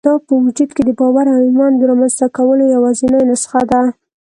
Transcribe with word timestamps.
دا 0.07 0.13
په 0.27 0.33
وجود 0.43 0.69
کې 0.75 0.81
د 0.85 0.89
باور 0.99 1.25
او 1.33 1.39
ايمان 1.47 1.71
د 1.75 1.81
رامنځته 1.89 2.25
کولو 2.37 2.63
يوازېنۍ 2.75 3.23
نسخه 3.31 3.61
ده. 3.71 3.81